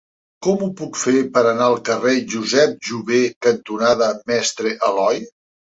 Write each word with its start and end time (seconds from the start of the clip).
Com 0.45 0.63
ho 0.67 0.69
puc 0.79 0.97
fer 1.01 1.13
per 1.35 1.43
anar 1.49 1.67
al 1.73 1.77
carrer 1.91 2.15
Josep 2.33 2.75
Jover 2.89 3.23
cantonada 3.49 4.13
Mestre 4.33 4.79
Aloi? 4.93 5.25